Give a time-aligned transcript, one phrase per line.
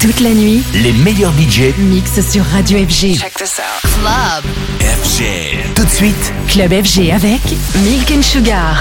[0.00, 3.18] Toute la nuit, les meilleurs budgets mixent sur Radio FG.
[3.18, 3.90] Check this out.
[4.00, 4.44] Club.
[4.80, 5.74] FG.
[5.74, 7.40] Tout de suite, Club FG avec
[7.82, 8.78] Milk and Sugar.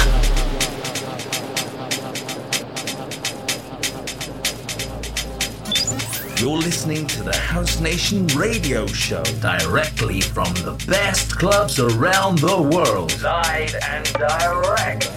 [6.39, 12.61] you're listening to the House Nation radio show directly from the best clubs around the
[12.61, 13.19] world.
[13.23, 15.09] Live and direct.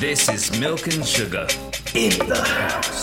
[0.00, 1.48] This is Milk and Sugar
[1.92, 2.97] in the house.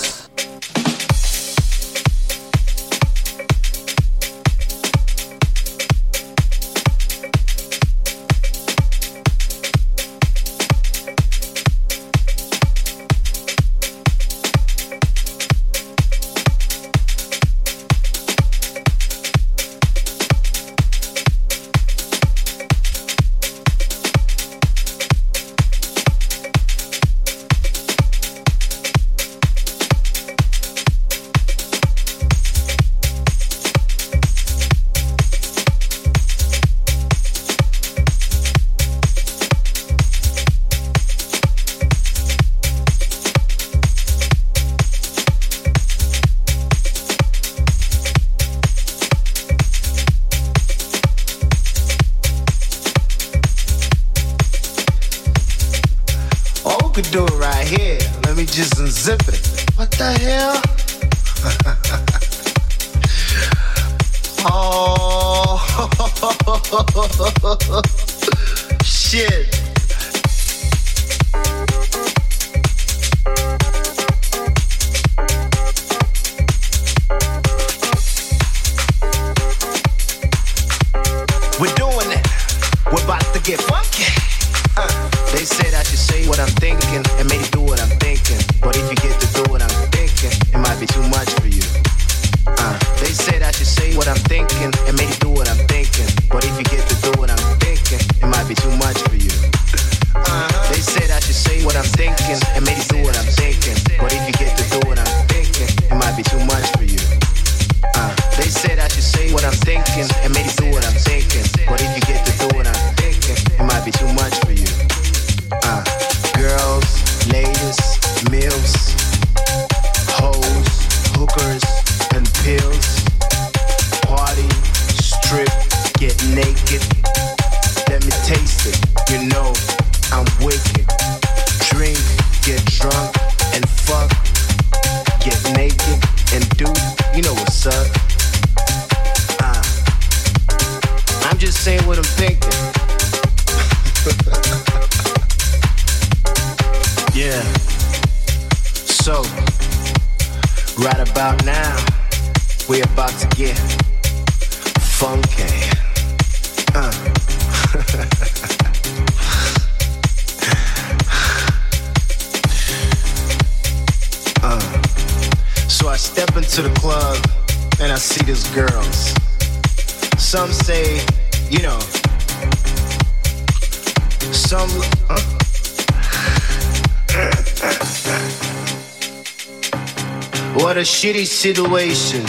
[181.35, 182.23] Situation.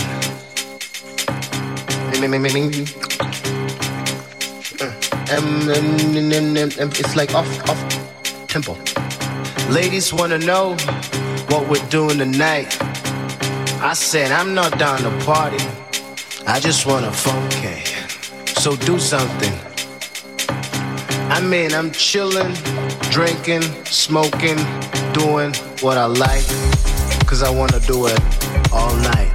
[6.99, 8.77] It's like off, off tempo.
[9.71, 10.75] Ladies wanna know
[11.49, 12.77] what we're doing tonight.
[13.81, 15.65] I said I'm not down to party.
[16.47, 17.85] I just wanna funky.
[18.61, 19.55] So do something.
[21.31, 22.53] I mean, I'm chilling,
[23.11, 24.59] drinking, smoking,
[25.13, 26.47] doing what I like.
[27.27, 28.36] Cause I wanna do it
[28.73, 29.33] all night.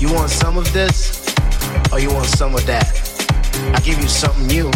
[0.00, 1.24] You want some of this,
[1.92, 2.86] or you want some of that?
[3.74, 4.68] I give you something new.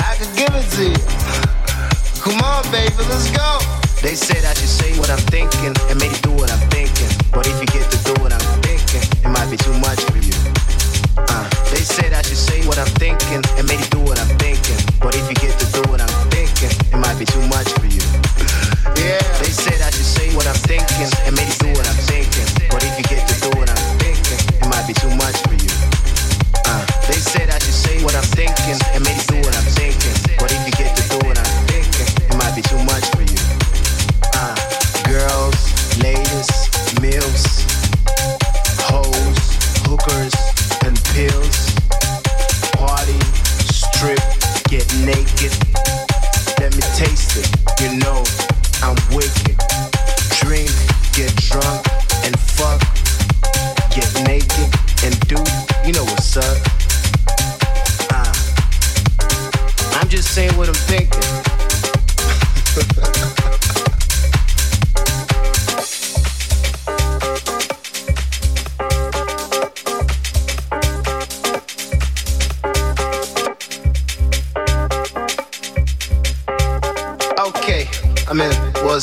[0.00, 1.02] I can give it to you.
[2.22, 3.58] Come on, baby, let's go.
[4.02, 7.08] They said I should say what I'm thinking and maybe do what I'm thinking.
[7.32, 10.18] But if you get to do what I'm thinking, it might be too much for
[10.18, 10.35] you.
[11.86, 14.74] They said I should say what I'm thinking and maybe do what I'm thinking.
[14.98, 17.86] But if you get to do what I'm thinking, it might be too much for
[17.86, 18.02] you.
[18.98, 22.42] Yeah, they said I should say what I'm thinking and maybe do what I'm thinking.
[22.74, 25.54] But if you get to do what I'm thinking, it might be too much for
[25.54, 25.70] you.
[26.66, 30.10] Uh, they said I should say what I'm thinking and maybe do what I'm thinking.
[30.42, 30.55] But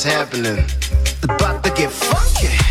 [0.03, 0.65] what's happening.
[1.23, 2.62] About to get funky.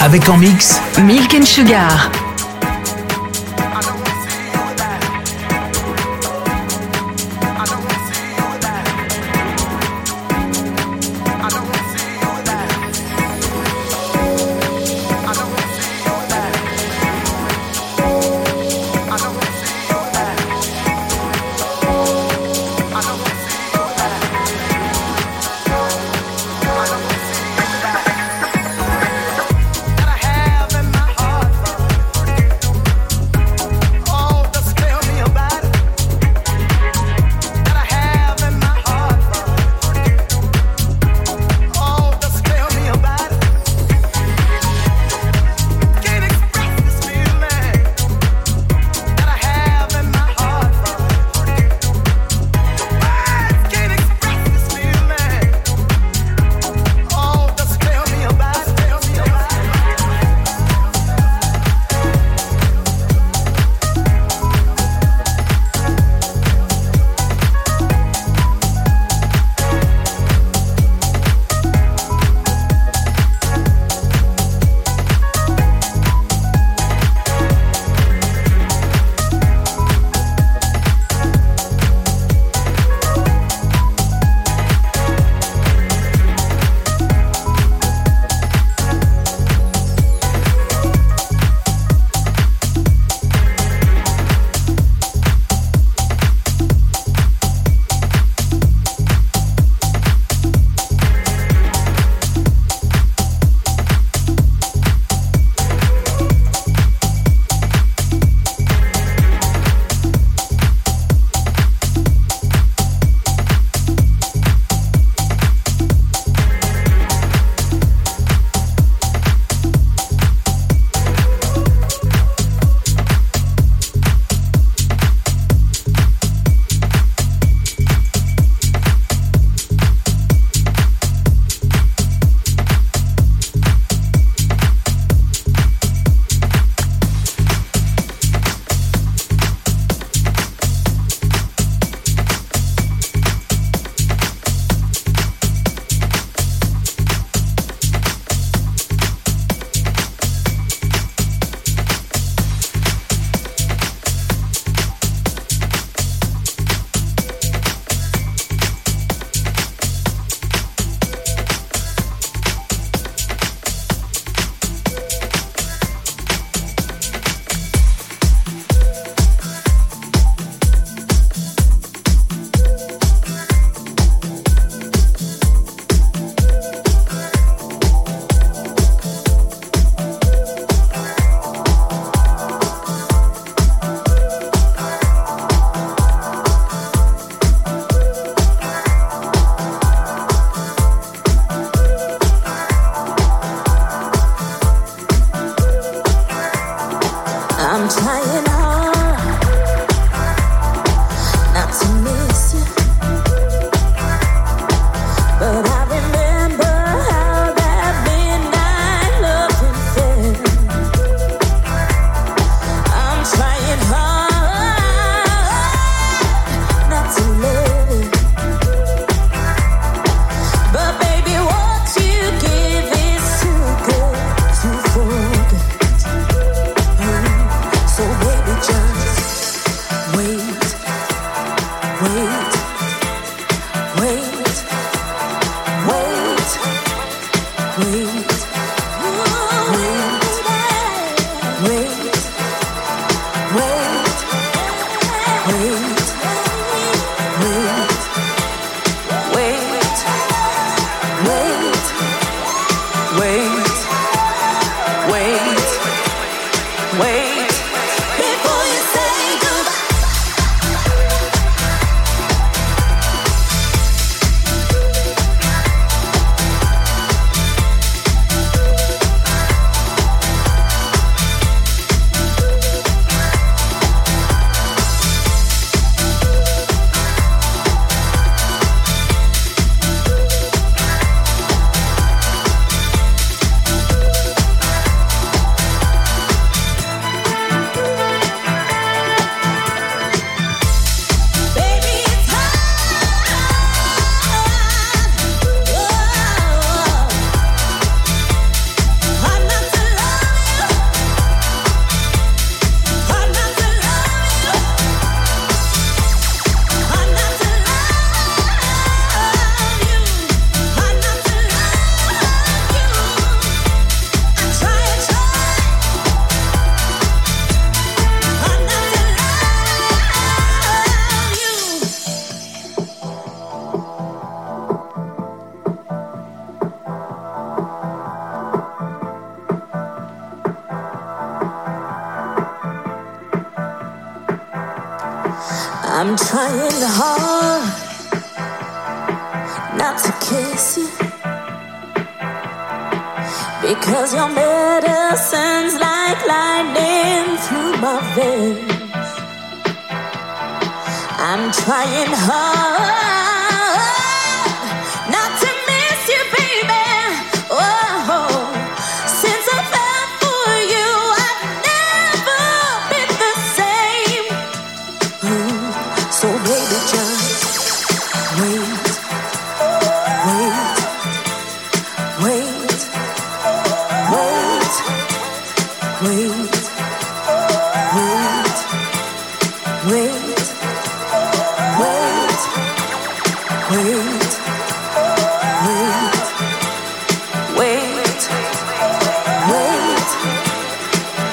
[0.00, 2.29] Avec en mix Milk and Sugar.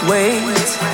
[0.07, 0.86] wait.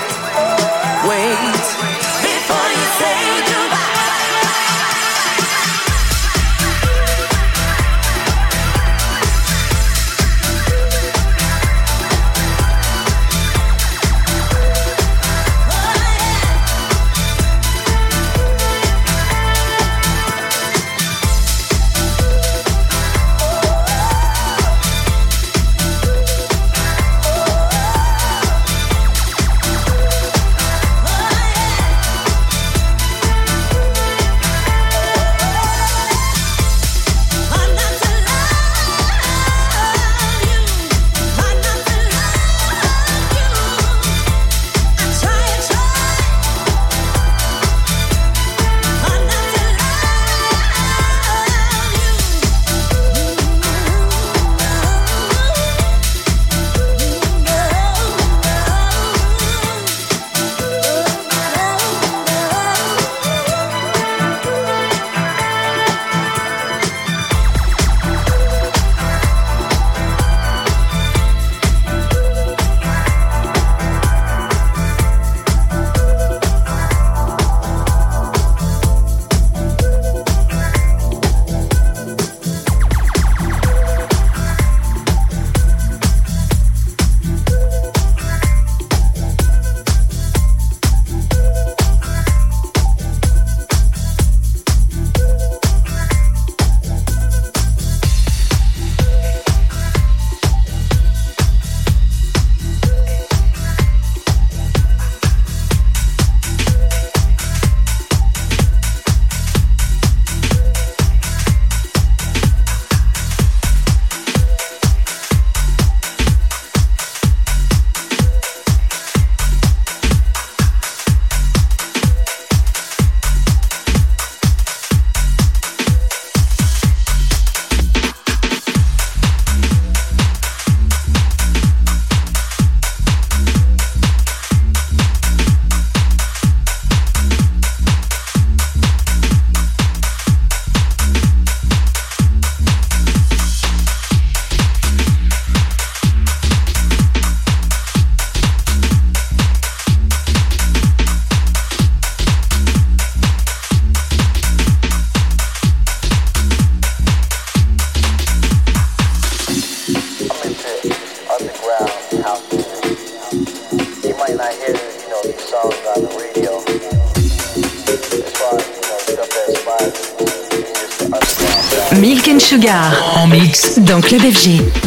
[173.16, 174.83] En mix dans Club FG.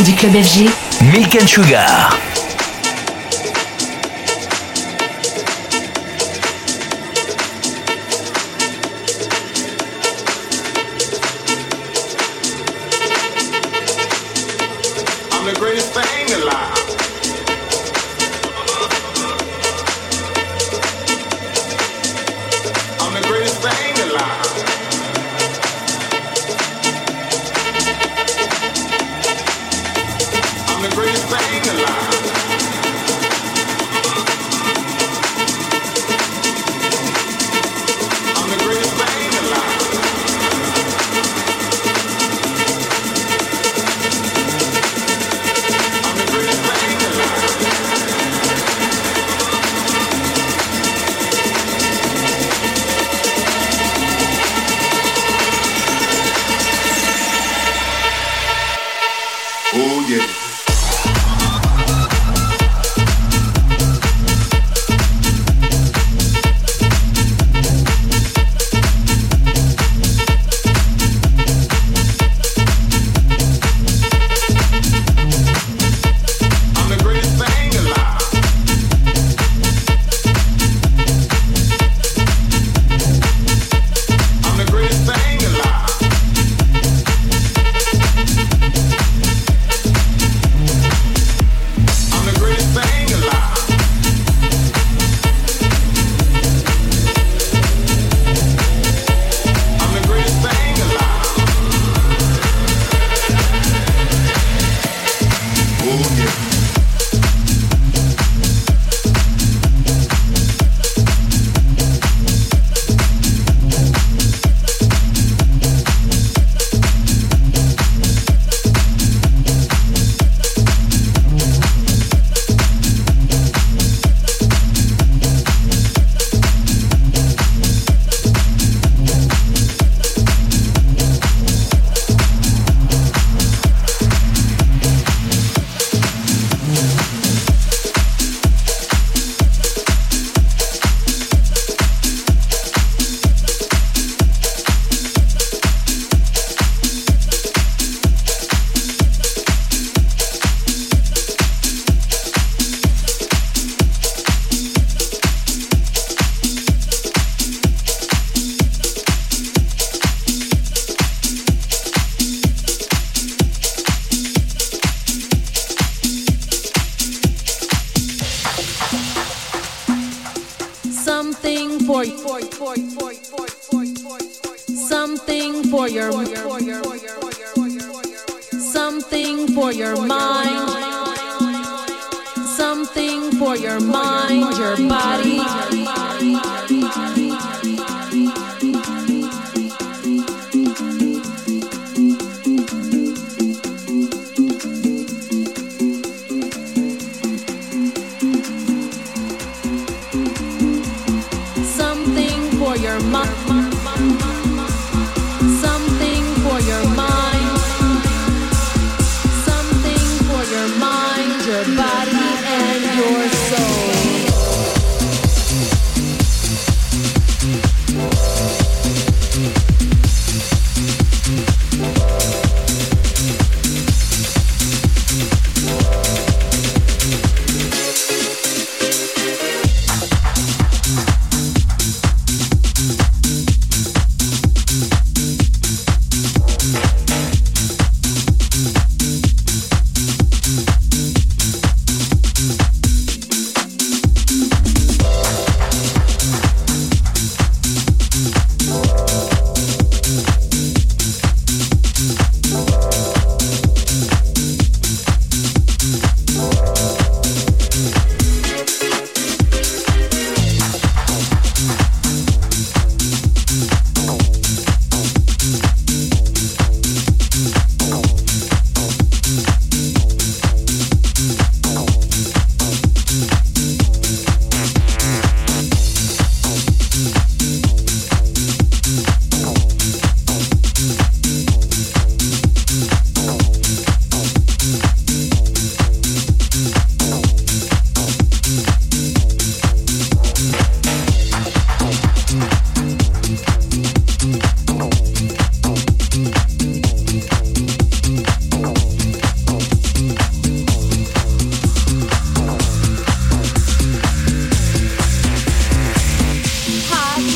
[0.00, 0.70] Du club FG,
[1.02, 2.31] Milk and Sugar.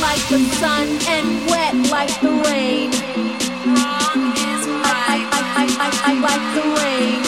[0.06, 2.90] like the sun and wet like the rain.
[3.74, 5.24] Wrong is right.
[5.34, 7.25] I, I, I, I, I like the rain.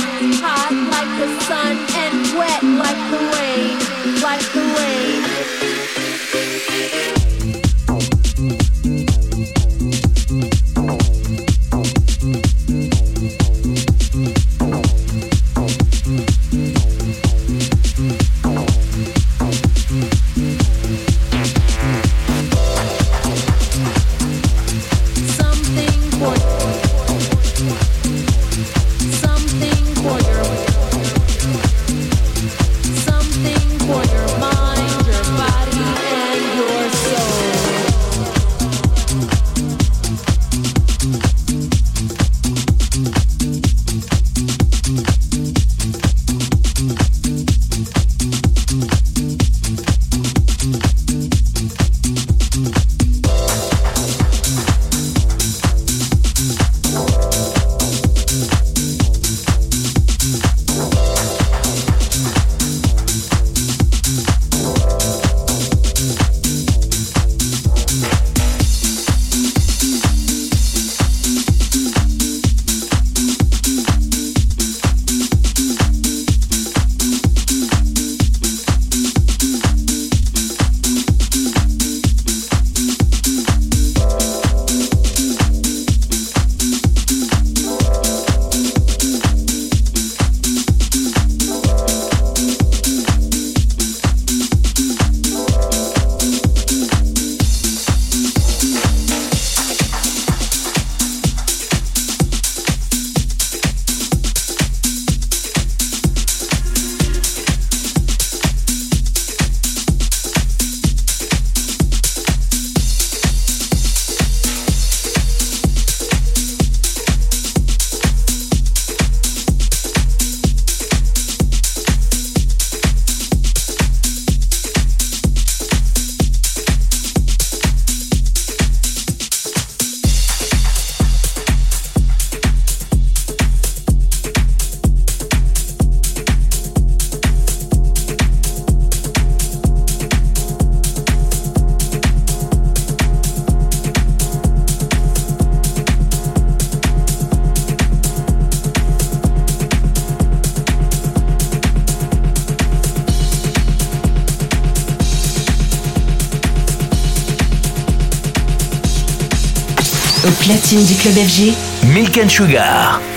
[160.49, 161.53] Platine du club FG.
[161.93, 163.08] Milk and Sugar.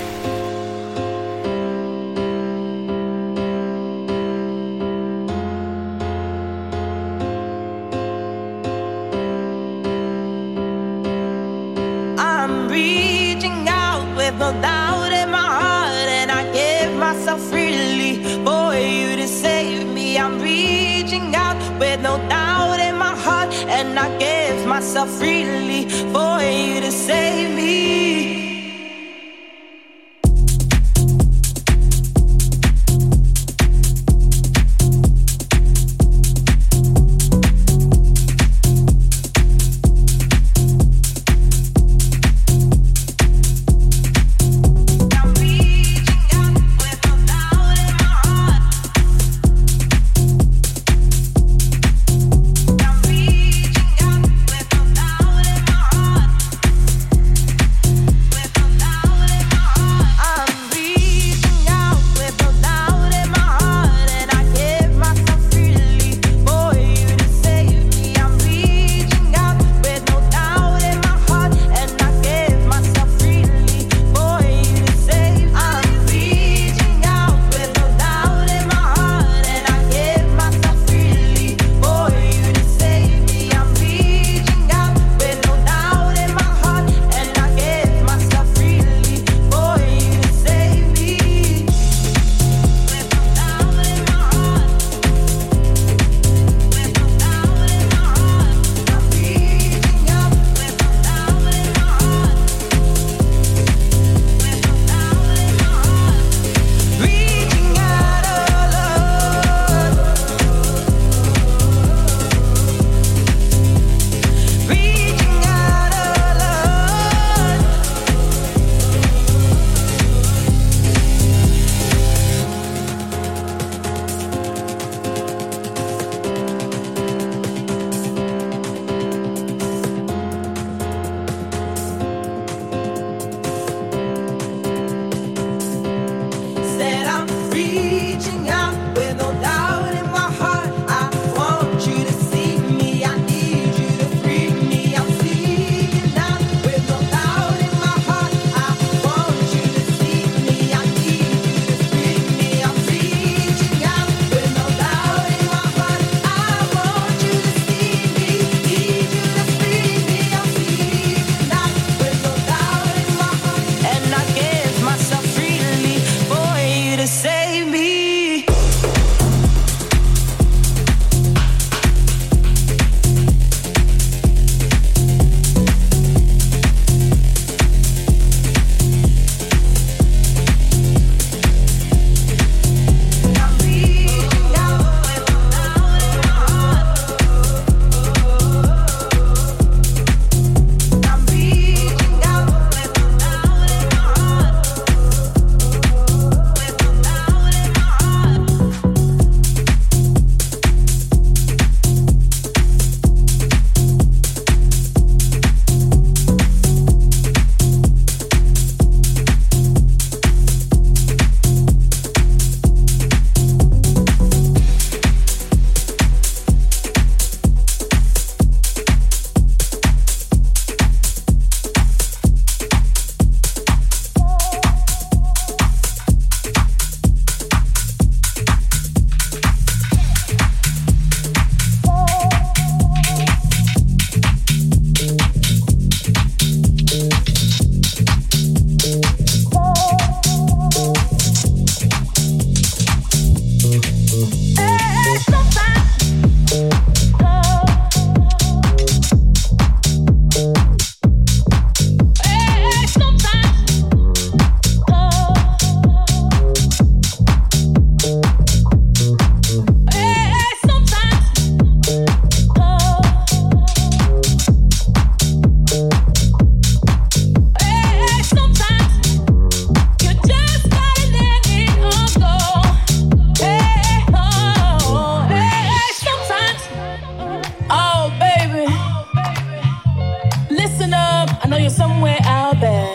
[281.52, 282.94] know you're somewhere out there.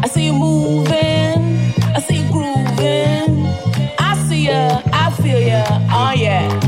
[0.00, 1.58] I see you moving,
[1.92, 3.44] I see you grooving.
[3.98, 6.65] I see ya, I feel ya, oh yeah.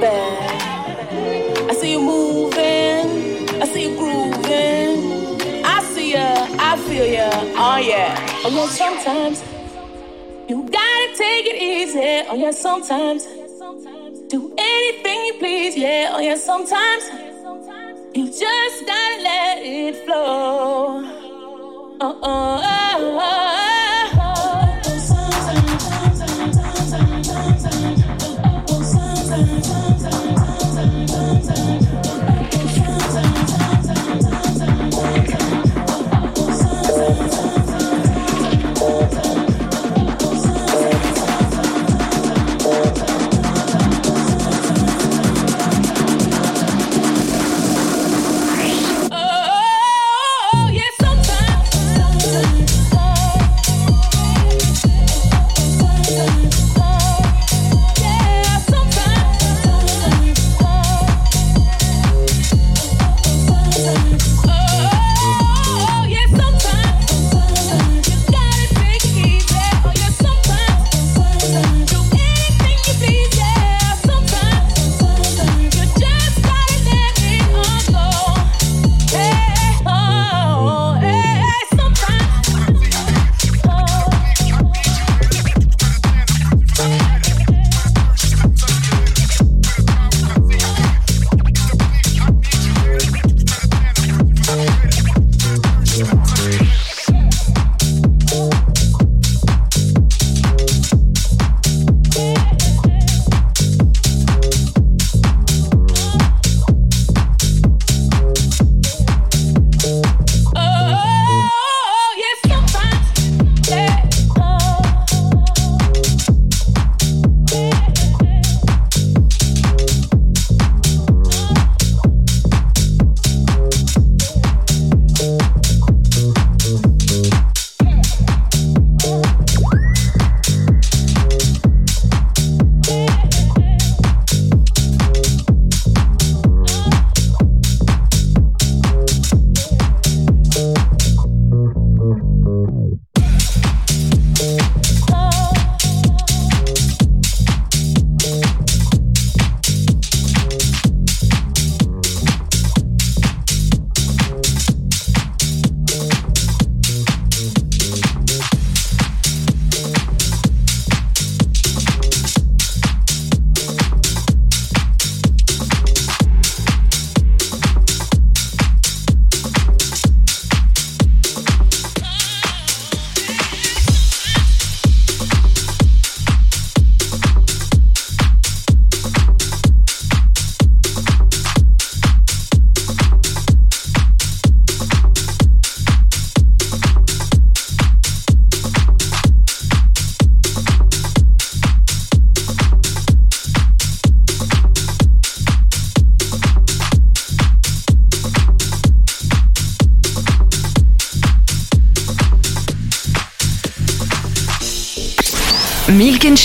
[0.00, 0.62] back.
[1.70, 3.48] I see you moving.
[3.62, 5.64] I see you grooving.
[5.64, 6.46] I see ya.
[6.58, 7.30] I feel ya.
[7.56, 8.16] Oh yeah.
[8.44, 8.68] Oh yeah.
[8.68, 9.42] Sometimes
[10.48, 12.28] you gotta take it easy.
[12.28, 12.50] Oh yeah.
[12.52, 13.26] Sometimes
[14.28, 15.76] do anything you please.
[15.76, 16.12] Yeah.
[16.14, 16.36] Oh yeah.
[16.36, 17.04] Sometimes
[18.14, 21.04] you just gotta let it flow.
[22.00, 22.63] Uh uh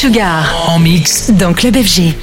[0.01, 0.69] Sugar.
[0.69, 1.29] En mix.
[1.29, 2.15] Dans Club FG.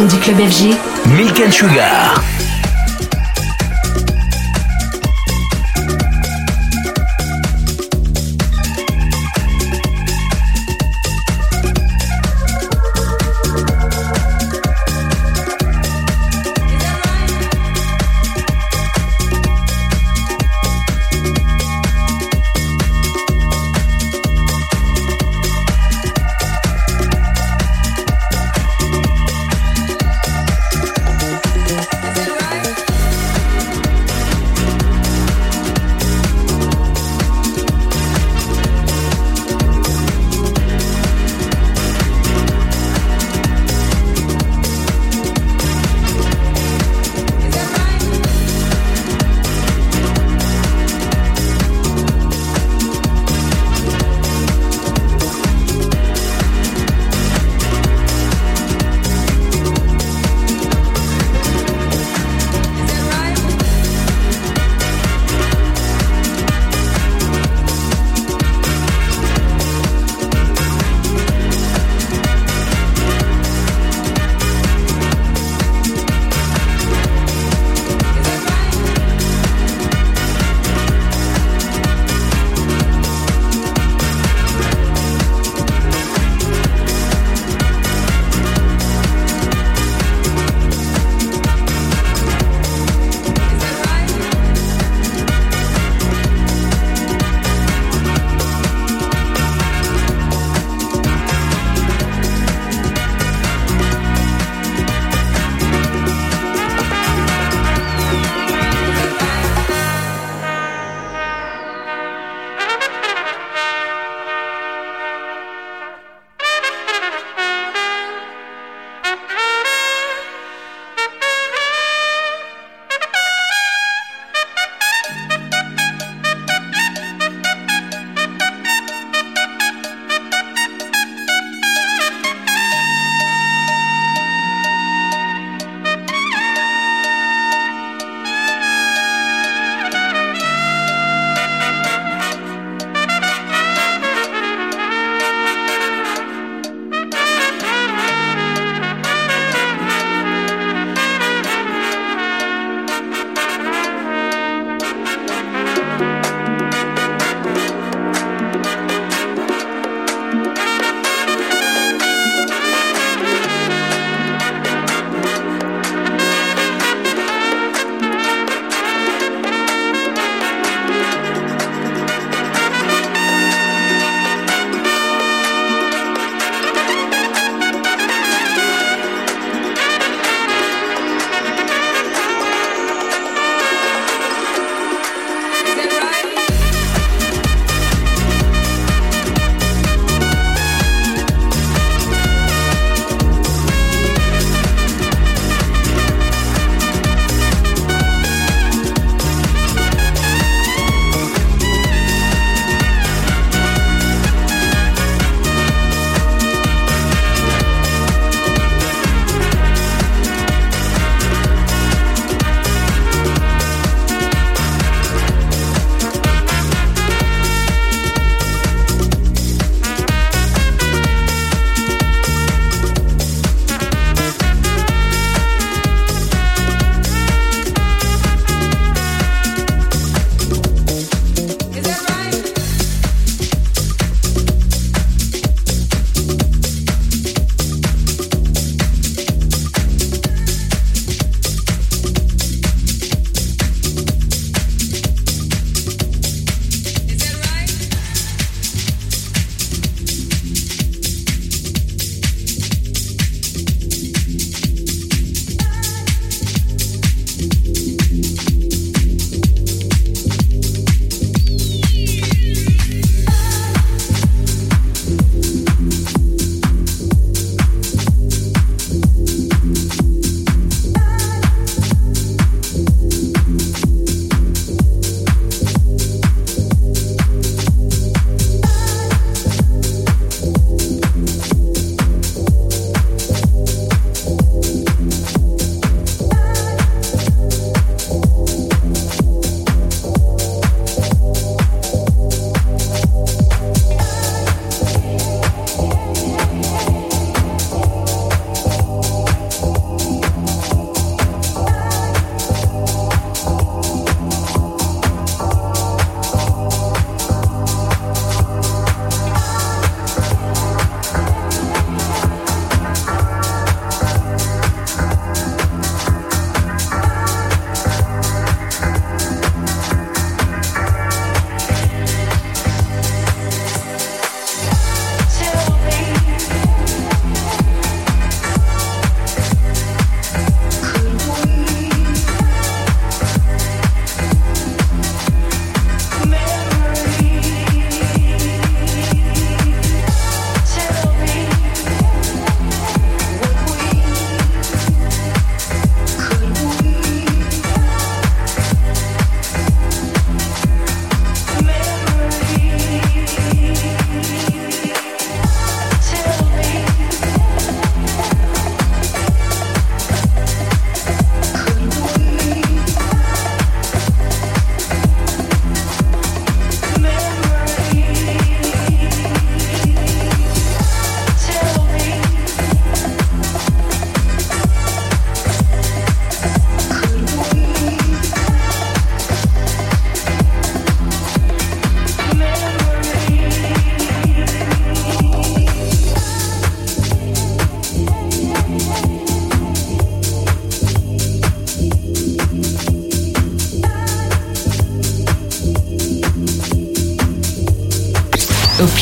[0.00, 0.74] Du club FG,
[1.06, 2.31] Milk Sugar.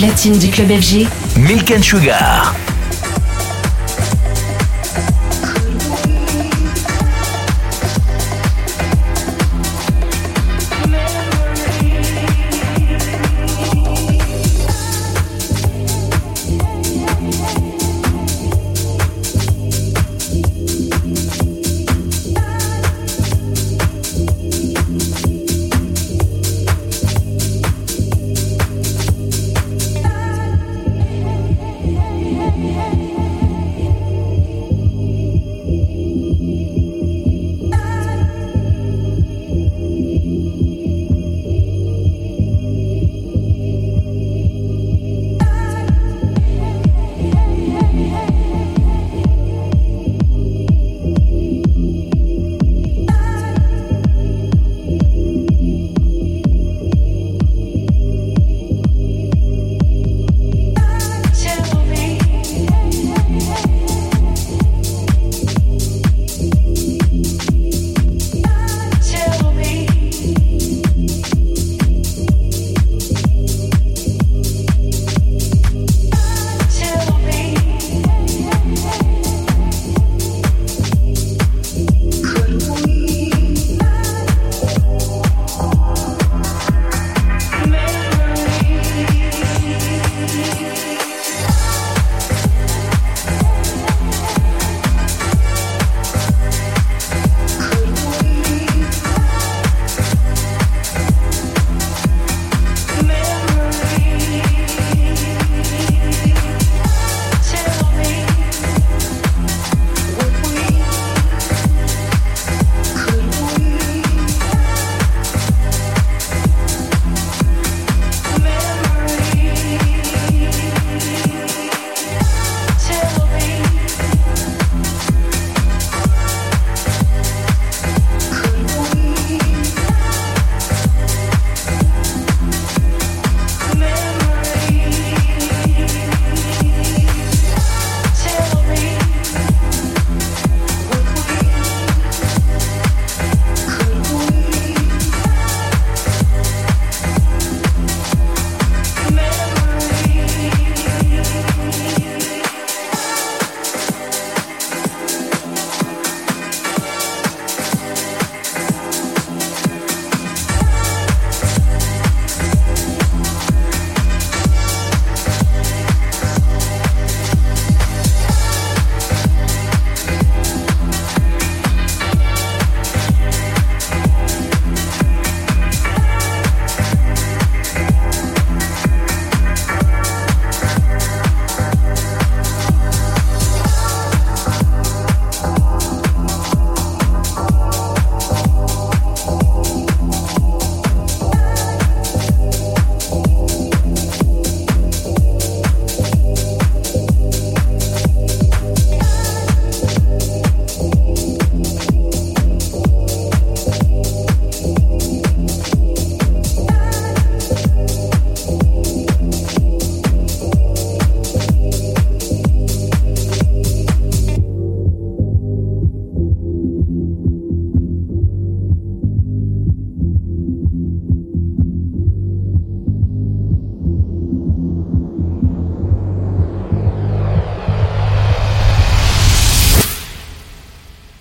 [0.01, 1.07] Platine du club FG.
[1.37, 2.70] Milk and Sugar.